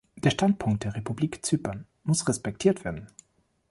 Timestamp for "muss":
2.05-2.27